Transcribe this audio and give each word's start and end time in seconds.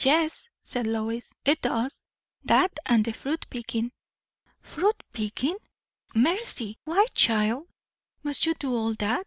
"Yes," 0.00 0.50
said 0.64 0.88
Lois, 0.88 1.34
"it 1.44 1.60
does; 1.62 2.02
that 2.42 2.76
and 2.84 3.04
the 3.04 3.12
fruit 3.12 3.46
picking." 3.48 3.92
"Fruit 4.60 5.00
picking! 5.12 5.56
Mercy! 6.16 6.78
Why, 6.82 7.06
child, 7.14 7.68
must 8.24 8.44
you 8.44 8.54
do 8.54 8.74
all 8.76 8.94
that?" 8.94 9.24